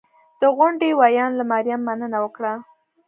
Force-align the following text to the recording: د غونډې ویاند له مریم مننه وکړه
د 0.41 0.43
غونډې 0.55 0.89
ویاند 0.99 1.33
له 1.39 1.43
مریم 1.51 1.81
مننه 1.87 2.17
وکړه 2.21 2.53